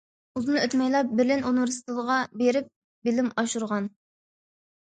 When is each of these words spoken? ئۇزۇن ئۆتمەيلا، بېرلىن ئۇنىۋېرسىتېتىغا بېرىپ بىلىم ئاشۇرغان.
ئۇزۇن 0.39 0.55
ئۆتمەيلا، 0.61 1.01
بېرلىن 1.19 1.43
ئۇنىۋېرسىتېتىغا 1.49 2.15
بېرىپ 2.41 2.73
بىلىم 3.09 3.31
ئاشۇرغان. 3.43 3.93